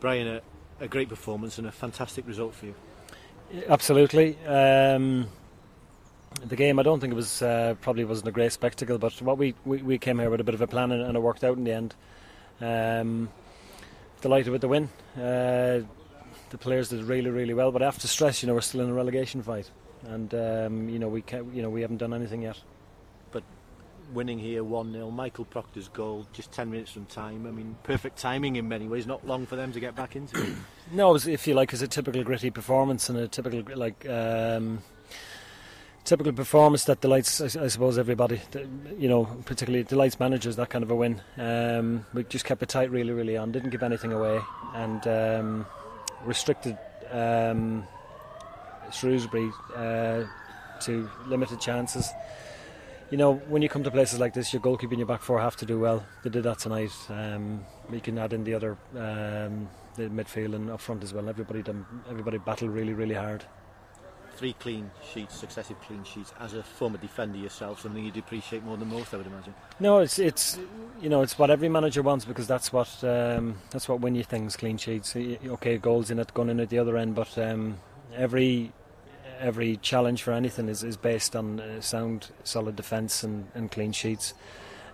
Brian, 0.01 0.27
a, 0.27 0.41
a 0.81 0.89
great 0.89 1.09
performance 1.09 1.59
and 1.59 1.67
a 1.67 1.73
fantastic 1.73 2.27
result 2.27 2.55
for 2.55 2.67
you. 2.67 2.75
Absolutely. 3.69 4.39
Um, 4.47 5.29
the 6.47 6.57
game, 6.57 6.79
I 6.79 6.83
don't 6.83 7.01
think 7.01 7.13
it 7.13 7.17
was 7.17 7.43
uh, 7.43 7.75
probably 7.81 8.05
wasn't 8.05 8.29
a 8.29 8.33
great 8.33 8.53
spectacle, 8.53 8.99
but 8.99 9.21
what 9.21 9.37
we, 9.37 9.55
we, 9.65 9.83
we 9.83 9.99
came 9.99 10.19
here 10.19 10.31
with 10.31 10.41
a 10.41 10.45
bit 10.45 10.55
of 10.55 10.61
a 10.61 10.67
plan 10.67 10.93
and, 10.93 11.03
and 11.03 11.17
it 11.17 11.21
worked 11.21 11.45
out 11.45 11.59
in 11.59 11.65
the 11.65 11.73
end. 11.73 11.95
Um, 12.61 13.29
delighted 14.21 14.53
with 14.53 14.61
the 14.61 14.69
win. 14.69 14.89
Uh, 15.17 15.81
the 16.51 16.59
players 16.59 16.89
did 16.89 17.03
really 17.05 17.31
really 17.31 17.55
well, 17.55 17.73
but 17.73 17.81
I 17.83 17.85
have 17.85 17.99
to 17.99 18.09
stress, 18.09 18.43
you 18.43 18.49
know, 18.49 18.55
we're 18.55 18.61
still 18.61 18.81
in 18.81 18.91
a 18.91 18.93
relegation 18.93 19.43
fight, 19.43 19.71
and 20.05 20.35
um, 20.35 20.89
you 20.89 20.99
know 20.99 21.09
we 21.09 21.23
can't, 21.23 21.55
you 21.55 21.63
know 21.63 21.71
we 21.71 21.81
haven't 21.81 21.99
done 21.99 22.13
anything 22.13 22.43
yet 22.43 22.59
winning 24.13 24.39
here 24.39 24.63
1 24.65 24.93
0. 24.93 25.11
Michael 25.11 25.45
Proctor's 25.45 25.89
goal, 25.89 26.27
just 26.33 26.53
10 26.53 26.71
minutes 26.71 26.93
from 26.93 27.07
time. 27.07 27.47
I 27.47 27.51
mean, 27.51 27.77
perfect 27.83 28.19
timing 28.19 28.57
in 28.57 28.69
many 28.69 28.89
ways, 28.89 29.07
not 29.07 29.27
long 29.27 29.47
for 29.47 29.57
them 29.57 29.73
to 29.73 29.81
get 29.81 29.95
back 29.95 30.17
into 30.17 30.41
it. 30.41 30.55
no, 30.93 31.11
it 31.11 31.13
was, 31.13 31.27
if 31.27 31.47
you 31.47 31.55
like, 31.55 31.73
it's 31.73 31.83
a 31.83 31.89
typical 31.89 32.23
gritty 32.23 32.51
performance 32.51 33.09
and 33.09 33.19
a 33.19 33.29
typical, 33.29 33.63
like, 33.77 34.09
um, 34.09 34.83
typical 36.05 36.33
performance 36.33 36.85
that 36.85 37.01
delights, 37.01 37.41
I, 37.41 37.65
I 37.65 37.69
suppose, 37.69 37.99
everybody. 37.99 38.41
You 38.99 39.09
know, 39.09 39.25
particularly 39.45 39.85
delights 39.85 40.19
managers. 40.19 40.57
That 40.57 40.71
kind 40.71 40.83
of 40.83 40.91
a 40.91 40.97
win. 40.97 41.21
Um, 41.37 42.07
we 42.13 42.25
just 42.25 42.45
kept 42.45 42.63
it 42.63 42.69
tight, 42.69 42.91
really, 42.91 43.13
really 43.13 43.37
on. 43.37 43.53
Didn't 43.53 43.71
give 43.71 43.83
anything 43.83 44.13
away, 44.13 44.41
and 44.75 45.07
um, 45.07 45.67
restricted 46.25 46.77
um, 47.11 47.87
Shrewsbury 48.93 49.51
uh, 49.75 50.25
to 50.81 51.11
limited 51.27 51.61
chances. 51.61 52.11
You 53.11 53.17
know, 53.17 53.35
when 53.49 53.61
you 53.61 53.69
come 53.69 53.83
to 53.83 53.91
places 53.91 54.21
like 54.21 54.35
this, 54.35 54.53
your 54.53 54.63
goalkeeper 54.63 54.93
and 54.93 55.01
your 55.01 55.07
back 55.07 55.23
four 55.23 55.41
have 55.41 55.57
to 55.57 55.67
do 55.67 55.81
well. 55.81 56.07
They 56.23 56.31
did 56.31 56.45
that 56.45 56.61
tonight. 56.61 56.93
Um, 57.09 57.65
you 57.93 58.01
can 58.01 58.19
add 58.19 58.33
in 58.33 58.45
the 58.45 58.55
other, 58.55 58.79
um, 58.95 59.69
the 59.97 60.05
midfield 60.05 60.55
and 60.55 60.71
up 60.71 60.81
front 60.81 61.03
as 61.03 61.13
well. 61.13 61.29
Everybody, 61.29 61.63
done, 61.63 61.85
everybody 62.09 62.39
battled 62.39 62.71
really, 62.71 62.93
really 62.93 63.17
hard 63.17 63.45
three 64.41 64.55
clean 64.55 64.91
sheets, 65.13 65.35
successive 65.35 65.79
clean 65.83 66.03
sheets. 66.03 66.33
As 66.41 66.55
a 66.55 66.63
former 66.63 66.97
defender 66.97 67.37
yourself, 67.37 67.83
something 67.83 68.03
you'd 68.03 68.17
appreciate 68.17 68.65
more 68.65 68.79
than 68.79 68.89
most, 68.89 69.13
I 69.13 69.19
would 69.19 69.27
imagine. 69.27 69.53
No, 69.79 69.99
it's 69.99 70.19
it's 70.19 70.59
you 71.03 71.11
know 71.11 71.21
it's 71.21 71.39
what 71.39 71.51
every 71.51 71.69
manager 71.69 72.01
wants 72.01 72.25
because 72.25 72.47
that's 72.47 72.73
what 72.73 72.89
um, 73.05 73.59
that's 73.71 73.87
what 73.87 74.01
win 74.01 74.15
you 74.15 74.25
things, 74.25 74.57
clean 74.57 74.79
sheets. 74.79 75.15
Okay, 75.15 75.77
goals 75.77 76.11
in 76.11 76.19
it, 76.19 76.33
going 76.33 76.49
in 76.49 76.59
at 76.59 76.71
the 76.71 76.79
other 76.79 76.97
end, 76.97 77.15
but 77.15 77.37
um, 77.37 77.79
every 78.17 78.73
every 79.41 79.77
challenge 79.79 80.23
for 80.23 80.33
anything 80.33 80.69
is, 80.69 80.85
is 80.85 80.97
based 80.97 81.35
on 81.35 81.61
uh, 81.61 81.81
sound, 81.81 82.29
solid 82.45 82.77
defence 82.77 83.23
and, 83.23 83.47
and 83.55 83.71
clean 83.71 83.93
sheets. 83.93 84.35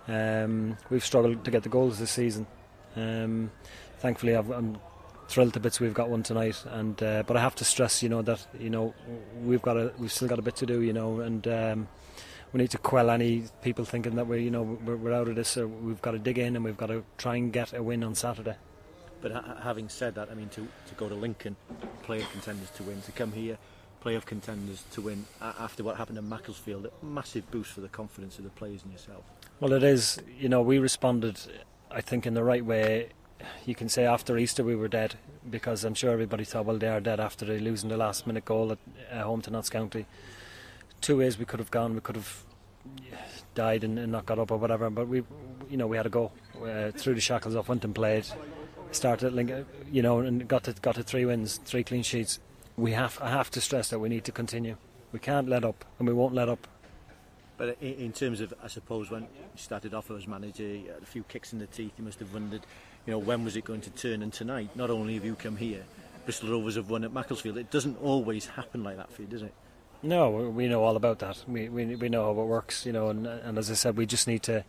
Um, 0.07 0.77
we've 0.89 1.03
struggled 1.03 1.43
to 1.45 1.51
get 1.51 1.63
the 1.63 1.69
goals 1.69 1.99
this 1.99 2.11
season. 2.11 2.47
Um, 2.95 3.51
thankfully, 3.99 4.35
i 4.35 4.39
am 4.39 4.79
thrilled 5.27 5.53
to 5.53 5.59
bits 5.59 5.79
we've 5.79 5.93
got 5.93 6.09
one 6.09 6.23
tonight. 6.23 6.63
And 6.67 7.01
uh, 7.03 7.23
but 7.27 7.37
I 7.37 7.41
have 7.41 7.55
to 7.55 7.65
stress, 7.65 8.01
you 8.01 8.09
know, 8.09 8.21
that 8.21 8.45
you 8.59 8.69
know 8.69 8.93
we've 9.43 9.61
got 9.61 9.77
a 9.77 9.91
we've 9.97 10.11
still 10.11 10.27
got 10.27 10.39
a 10.39 10.41
bit 10.41 10.55
to 10.57 10.65
do, 10.65 10.81
you 10.81 10.93
know, 10.93 11.19
and 11.19 11.47
um, 11.47 11.87
we 12.53 12.59
need 12.59 12.71
to 12.71 12.77
quell 12.77 13.09
any 13.09 13.43
people 13.61 13.85
thinking 13.85 14.15
that 14.15 14.27
we're 14.27 14.39
you 14.39 14.51
know 14.51 14.63
we're, 14.63 14.95
we're 14.95 15.13
out 15.13 15.27
of 15.27 15.35
this. 15.35 15.55
We've 15.57 16.01
got 16.01 16.11
to 16.11 16.19
dig 16.19 16.37
in 16.37 16.55
and 16.55 16.63
we've 16.63 16.77
got 16.77 16.87
to 16.87 17.03
try 17.17 17.35
and 17.35 17.51
get 17.51 17.73
a 17.73 17.83
win 17.83 18.03
on 18.03 18.15
Saturday. 18.15 18.55
But 19.21 19.31
ha- 19.31 19.57
having 19.63 19.89
said 19.89 20.15
that, 20.15 20.29
I 20.31 20.35
mean, 20.35 20.49
to, 20.49 20.61
to 20.61 20.95
go 20.95 21.09
to 21.09 21.15
Lincoln, 21.15 21.55
play 22.03 22.23
contenders 22.31 22.69
to 22.71 22.83
win, 22.83 23.01
to 23.01 23.11
come 23.11 23.31
here, 23.31 23.57
play 24.01 24.15
of 24.15 24.25
contenders 24.25 24.83
to 24.91 25.01
win 25.01 25.25
after 25.41 25.83
what 25.83 25.97
happened 25.97 26.17
in 26.17 26.27
Macclesfield, 26.29 26.85
a 26.85 27.05
massive 27.05 27.49
boost 27.51 27.71
for 27.71 27.81
the 27.81 27.87
confidence 27.87 28.37
of 28.37 28.43
the 28.43 28.49
players 28.51 28.83
and 28.83 28.91
yourself. 28.91 29.23
Well, 29.59 29.73
it 29.73 29.83
is. 29.83 30.19
You 30.39 30.49
know, 30.49 30.61
we 30.61 30.79
responded, 30.79 31.39
I 31.89 32.01
think, 32.01 32.25
in 32.25 32.33
the 32.33 32.43
right 32.43 32.63
way 32.63 33.09
you 33.65 33.75
can 33.75 33.89
say 33.89 34.05
after 34.05 34.37
Easter 34.37 34.63
we 34.63 34.75
were 34.75 34.87
dead 34.87 35.15
because 35.49 35.83
I'm 35.83 35.93
sure 35.93 36.11
everybody 36.11 36.43
thought, 36.43 36.65
well, 36.65 36.77
they 36.77 36.87
are 36.87 36.99
dead 36.99 37.19
after 37.19 37.45
losing 37.45 37.89
the 37.89 37.97
last 37.97 38.27
minute 38.27 38.45
goal 38.45 38.71
at 38.71 39.21
home 39.21 39.41
to 39.41 39.51
Notts 39.51 39.69
County. 39.69 40.05
Two 41.01 41.17
ways 41.17 41.37
we 41.37 41.45
could 41.45 41.59
have 41.59 41.71
gone. 41.71 41.93
We 41.93 42.01
could 42.01 42.15
have 42.15 42.43
died 43.55 43.83
and, 43.83 43.99
and 43.99 44.11
not 44.11 44.25
got 44.25 44.39
up 44.39 44.51
or 44.51 44.57
whatever, 44.57 44.89
but 44.89 45.07
we, 45.07 45.23
you 45.69 45.77
know, 45.77 45.87
we 45.87 45.97
had 45.97 46.03
to 46.03 46.09
go 46.09 46.31
uh, 46.63 46.91
through 46.91 47.15
the 47.15 47.21
shackles 47.21 47.55
off, 47.55 47.69
went 47.69 47.85
and 47.85 47.93
played, 47.93 48.25
started, 48.91 49.65
you 49.91 50.01
know, 50.01 50.19
and 50.19 50.47
got 50.47 50.63
to 50.63 50.73
got 50.73 50.95
to 50.95 51.03
three 51.03 51.25
wins, 51.25 51.59
three 51.65 51.83
clean 51.83 52.03
sheets. 52.03 52.39
We 52.77 52.91
have, 52.91 53.19
I 53.21 53.29
have 53.29 53.51
to 53.51 53.61
stress 53.61 53.89
that 53.89 53.99
we 53.99 54.07
need 54.07 54.23
to 54.25 54.31
continue. 54.31 54.77
We 55.11 55.19
can't 55.19 55.49
let 55.49 55.65
up, 55.65 55.83
and 55.99 56.07
we 56.07 56.13
won't 56.13 56.33
let 56.33 56.47
up. 56.47 56.67
But 57.57 57.77
in, 57.81 57.93
in 57.93 58.13
terms 58.13 58.39
of, 58.39 58.53
I 58.63 58.67
suppose, 58.67 59.09
when 59.09 59.23
you 59.23 59.27
started 59.55 59.93
off 59.93 60.11
as 60.11 60.27
manager, 60.27 60.63
you 60.63 60.89
had 60.89 61.01
a 61.01 61.05
few 61.05 61.23
kicks 61.23 61.53
in 61.53 61.59
the 61.59 61.65
teeth. 61.65 61.93
You 61.97 62.05
must 62.05 62.19
have 62.19 62.33
wondered 62.33 62.61
you 63.07 63.11
know, 63.11 63.19
when 63.19 63.45
was 63.45 63.55
it 63.55 63.63
going 63.63 63.81
to 63.81 63.89
turn? 63.89 64.21
And 64.21 64.31
tonight, 64.31 64.69
not 64.75 64.89
only 64.89 65.15
have 65.15 65.25
you 65.25 65.33
come 65.33 65.55
here, 65.55 65.83
Bristol 66.25 66.49
Rovers 66.49 66.75
have 66.75 66.89
won 66.89 67.05
at 67.05 67.13
Macclesfield. 67.13 67.57
It 67.57 67.71
doesn't 67.71 67.99
always 68.03 68.45
happen 68.45 68.83
like 68.83 68.97
that 68.97 69.11
for 69.11 69.21
you, 69.21 69.29
does 69.29 69.41
it? 69.41 69.53
No, 70.03 70.29
we 70.29 70.67
know 70.67 70.83
all 70.83 70.97
about 70.97 71.19
that. 71.19 71.43
We 71.47 71.69
we, 71.69 71.95
we 71.95 72.09
know 72.09 72.25
how 72.25 72.41
it 72.41 72.45
works, 72.45 72.85
you 72.85 72.91
know, 72.91 73.07
and, 73.07 73.25
and 73.25 73.57
as 73.57 73.71
I 73.71 73.73
said, 73.73 73.97
we 73.97 74.05
just 74.05 74.27
need 74.27 74.43
to 74.43 74.63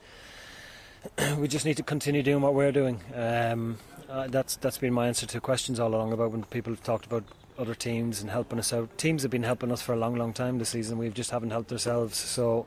we 1.36 1.48
just 1.48 1.66
need 1.66 1.76
to 1.76 1.82
continue 1.82 2.22
doing 2.22 2.40
what 2.40 2.54
we're 2.54 2.72
doing. 2.72 3.00
Um, 3.14 3.78
uh, 4.08 4.28
that's 4.28 4.56
that's 4.56 4.78
been 4.78 4.94
my 4.94 5.08
answer 5.08 5.26
to 5.26 5.40
questions 5.40 5.80
all 5.80 5.94
along 5.94 6.12
about 6.12 6.30
when 6.30 6.44
people 6.44 6.72
have 6.72 6.82
talked 6.82 7.04
about 7.04 7.24
other 7.58 7.74
teams 7.74 8.20
and 8.20 8.30
helping 8.30 8.58
us 8.58 8.72
out. 8.72 8.96
Teams 8.96 9.22
have 9.22 9.30
been 9.30 9.42
helping 9.42 9.72
us 9.72 9.82
for 9.82 9.92
a 9.92 9.96
long, 9.96 10.14
long 10.14 10.32
time 10.32 10.58
this 10.58 10.70
season. 10.70 10.96
We 10.96 11.10
just 11.10 11.30
haven't 11.30 11.50
helped 11.50 11.72
ourselves. 11.72 12.16
So 12.16 12.66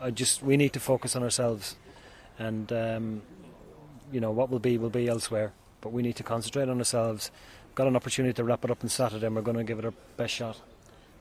I 0.00 0.10
just 0.10 0.42
we 0.42 0.56
need 0.56 0.72
to 0.72 0.80
focus 0.80 1.14
on 1.14 1.22
ourselves, 1.22 1.76
and 2.38 2.72
um, 2.72 3.22
you 4.12 4.20
know 4.20 4.30
what 4.30 4.50
will 4.50 4.58
be 4.58 4.78
will 4.78 4.90
be 4.90 5.08
elsewhere. 5.08 5.52
But 5.80 5.92
we 5.92 6.02
need 6.02 6.16
to 6.16 6.22
concentrate 6.22 6.68
on 6.68 6.78
ourselves. 6.78 7.30
Got 7.74 7.88
an 7.88 7.96
opportunity 7.96 8.32
to 8.34 8.44
wrap 8.44 8.64
it 8.64 8.70
up 8.70 8.82
on 8.82 8.88
Saturday, 8.88 9.26
and 9.26 9.36
we're 9.36 9.42
going 9.42 9.56
to 9.56 9.64
give 9.64 9.78
it 9.78 9.84
our 9.84 9.94
best 10.16 10.34
shot. 10.34 10.60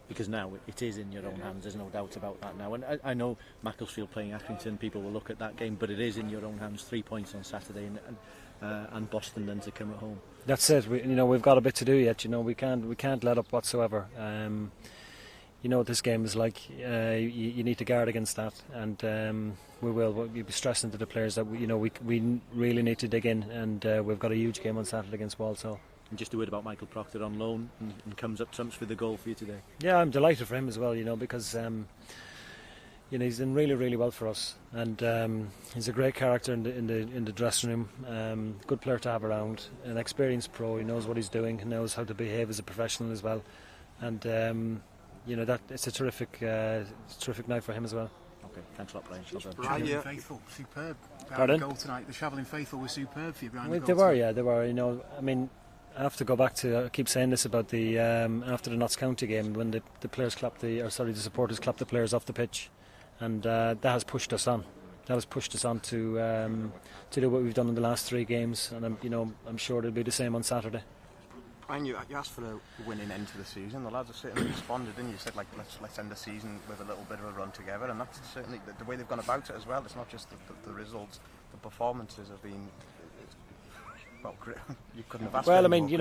Because 0.07 0.29
now 0.29 0.51
it 0.67 0.81
is 0.81 0.98
in 0.98 1.12
your 1.12 1.25
own 1.25 1.39
hands. 1.39 1.63
There's 1.63 1.75
no 1.75 1.89
doubt 1.89 2.15
about 2.15 2.39
that 2.41 2.57
now. 2.57 2.74
And 2.74 2.83
I, 2.86 3.00
I 3.03 3.13
know 3.13 3.38
Macclesfield 3.63 4.12
playing 4.12 4.31
Accrington, 4.31 4.77
people 4.77 5.01
will 5.01 5.12
look 5.12 5.29
at 5.29 5.39
that 5.39 5.55
game, 5.55 5.75
but 5.79 5.89
it 5.89 6.00
is 6.00 6.17
in 6.17 6.29
your 6.29 6.45
own 6.45 6.60
hands. 6.60 6.83
Three 6.83 7.01
points 7.01 7.33
on 7.33 7.43
Saturday, 7.43 7.86
and 7.86 8.00
and, 8.07 8.17
uh, 8.62 8.86
and 8.91 9.10
Boston 9.10 9.45
then 9.45 9.60
to 9.62 9.72
come 9.72 9.91
at 9.91 9.98
home. 9.98 10.19
That's 10.45 10.69
it. 10.69 10.88
We, 10.88 11.01
you 11.01 11.15
know 11.15 11.25
we've 11.25 11.41
got 11.41 11.57
a 11.57 11.62
bit 11.62 11.75
to 11.75 11.86
do 11.86 11.93
yet. 11.93 12.24
You 12.24 12.29
know 12.29 12.41
we 12.41 12.55
can't 12.55 12.86
we 12.86 12.95
can't 12.95 13.24
let 13.24 13.38
up 13.38 13.51
whatsoever. 13.51 14.07
Um, 14.17 14.72
you 15.62 15.69
know 15.69 15.77
what 15.77 15.88
this 15.88 16.01
game 16.01 16.25
is 16.25 16.36
like. 16.36 16.60
Uh, 16.86 17.15
you, 17.15 17.50
you, 17.51 17.63
need 17.63 17.77
to 17.77 17.86
guard 17.86 18.10
against 18.10 18.36
that, 18.36 18.53
and 18.74 19.03
um, 19.05 19.53
we 19.81 19.91
will. 19.91 20.12
We'll 20.12 20.27
be 20.27 20.43
stressing 20.50 20.91
to 20.91 20.98
the 20.98 21.07
players 21.07 21.36
that 21.36 21.45
we, 21.45 21.60
you 21.60 21.67
know 21.67 21.77
we 21.77 21.91
we 22.03 22.41
really 22.53 22.83
need 22.83 23.00
to 23.00 23.07
dig 23.07 23.25
in, 23.25 23.43
and 23.43 23.86
uh, 23.86 24.03
we've 24.05 24.19
got 24.19 24.31
a 24.33 24.36
huge 24.36 24.62
game 24.62 24.77
on 24.77 24.86
Saturday 24.86 25.15
against 25.15 25.39
Walsall. 25.39 25.79
And 26.10 26.19
just 26.19 26.33
a 26.33 26.38
word 26.38 26.50
about 26.50 26.65
Michael 26.65 26.88
Proctor 26.88 27.24
on 27.24 27.39
loan 27.39 27.69
and, 27.79 27.93
and 28.05 28.17
comes 28.17 28.41
up 28.41 28.51
trumps 28.51 28.75
for 28.75 28.86
the 28.86 28.93
goal 28.93 29.15
for 29.15 29.29
you 29.29 29.36
today. 29.36 29.60
Yeah, 29.79 29.98
I'm 29.98 30.12
delighted 30.12 30.48
for 30.48 30.55
him 30.55 30.67
as 30.67 30.77
well. 30.77 30.93
You 30.93 31.05
know 31.05 31.15
because. 31.15 31.55
Um, 31.55 31.88
you 33.13 33.20
know, 33.20 33.25
he's 33.25 33.38
done 33.38 33.53
really, 33.53 33.75
really 33.75 33.96
well 33.96 34.10
for 34.10 34.27
us, 34.27 34.55
and 34.72 35.03
um, 35.03 35.48
he's 35.75 35.88
a 35.88 35.91
great 35.91 36.15
character 36.15 36.51
in 36.51 36.63
the 36.63 36.75
in 36.75 36.88
the 36.88 36.98
in 36.98 37.25
the 37.25 37.32
dressing 37.32 37.70
room. 37.70 37.89
Um, 38.08 38.55
good 38.65 38.82
player 38.82 38.98
to 38.98 39.10
have 39.12 39.24
around, 39.24 39.67
an 39.86 40.00
experienced 40.00 40.51
pro. 40.51 40.77
He 40.77 40.84
knows 40.84 41.05
what 41.05 41.15
he's 41.15 41.29
doing, 41.29 41.60
he 41.60 41.65
knows 41.65 41.93
how 41.93 42.05
to 42.05 42.13
behave 42.15 42.50
as 42.50 42.58
a 42.58 42.63
professional 42.63 43.12
as 43.12 43.22
well, 43.22 43.43
and 44.01 44.25
um, 44.25 44.84
you 45.27 45.36
know 45.36 45.46
that 45.46 45.62
it's 45.70 45.86
a 45.86 45.91
terrific, 45.91 46.41
uh, 46.41 46.79
terrific 47.20 47.48
night 47.48 47.63
for 47.63 47.74
him 47.74 47.86
as 47.86 47.93
well. 47.93 48.10
Okay, 48.46 48.62
thanks 48.74 48.93
a 48.93 48.98
lot, 48.98 49.05
Brian. 49.08 49.24
Brian, 49.58 49.86
yeah. 49.86 50.01
faithful, 50.01 50.41
superb. 50.50 50.98
Pardon? 51.29 51.60
goal 51.60 51.74
tonight. 51.74 52.08
The 52.08 52.13
Chevelin 52.13 52.46
faithful 52.46 52.79
was 52.79 52.93
superb 52.93 53.36
for 53.36 53.46
you. 53.46 53.51
Well, 53.53 53.79
the 53.79 53.79
they 53.79 53.93
were, 53.93 54.13
yeah, 54.13 54.32
they 54.32 54.41
were. 54.41 54.65
You 54.65 54.74
know, 54.74 55.05
I 55.15 55.22
mean, 55.22 55.51
I 55.96 56.01
have 56.01 56.15
to 56.15 56.25
go 56.25 56.36
back 56.36 56.55
to. 56.55 56.86
I 56.86 56.89
keep 56.89 57.08
saying 57.08 57.29
this 57.29 57.46
about 57.46 57.67
the 57.67 58.00
um, 58.00 58.43
after 58.48 58.72
the 58.72 58.75
Notts 58.75 58.96
County 58.96 59.27
game 59.27 59.53
when 59.53 59.70
the, 59.70 59.84
the 60.01 60.08
players 60.08 60.34
clapped 60.34 60.62
the, 60.62 60.82
or 60.82 60.89
sorry, 60.89 61.12
the 61.12 61.20
supporters 61.20 61.60
clapped 61.60 61.77
the 61.77 61.86
players 61.86 62.12
off 62.12 62.25
the 62.25 62.34
pitch, 62.34 62.72
and 63.24 63.48
uh, 63.48 63.75
that 63.82 63.92
has 63.92 64.03
pushed 64.03 64.34
us 64.34 64.48
on. 64.48 64.63
That 65.06 65.15
has 65.15 65.25
pushed 65.25 65.56
us 65.56 65.65
on 65.65 65.80
to 65.82 66.22
um, 66.22 66.74
to 67.12 67.22
do 67.22 67.30
what 67.30 67.42
we've 67.42 67.53
done 67.53 67.70
in 67.70 67.75
the 67.75 67.82
last 67.82 68.06
three 68.06 68.25
games, 68.25 68.72
and 68.75 68.86
I'm, 68.86 68.98
you 69.01 69.10
know, 69.10 69.32
I'm 69.48 69.58
sure 69.58 69.80
it'll 69.80 69.92
be 69.92 70.03
the 70.03 70.12
same 70.12 70.36
on 70.36 70.44
Saturday. 70.44 70.84
And 71.70 71.88
you, 71.88 71.98
you 72.10 72.15
asked 72.15 72.32
for 72.32 72.44
a 72.44 72.60
winning 72.86 73.10
end 73.10 73.30
to 73.30 73.38
the 73.38 73.46
season. 73.46 73.84
The 73.84 73.89
lads 73.89 74.10
have 74.10 74.18
certainly 74.18 74.50
responded, 74.56 74.98
and 74.98 75.10
you 75.10 75.15
said 75.18 75.36
like 75.36 75.48
let's 75.58 75.77
let's 75.82 75.98
end 76.00 76.12
the 76.12 76.15
season 76.15 76.60
with 76.70 76.82
a 76.82 76.84
little 76.84 77.06
bit 77.10 77.20
of 77.20 77.25
a 77.25 77.32
run 77.32 77.51
together, 77.51 77.86
and 77.86 78.00
that's 78.00 78.20
certainly 78.34 78.60
the, 78.65 78.74
the 78.77 78.86
way 78.86 78.96
they've 78.96 79.08
gone 79.08 79.20
about 79.20 79.50
it 79.50 79.56
as 79.56 79.65
well. 79.65 79.82
It's 79.86 79.96
not 79.96 80.10
just 80.10 80.30
the, 80.30 80.36
the, 80.48 80.70
the 80.70 80.74
results; 80.74 81.20
the 81.51 81.58
performances 81.58 82.30
have 82.30 82.42
been 82.44 82.70
well, 84.24 84.36
you 84.96 85.03
couldn't 85.10 85.27
have 85.27 85.36
asked. 85.36 85.48
Well, 85.48 85.65
I 85.65 85.68
mean, 85.68 85.84
you 85.84 85.88
know. 85.88 85.92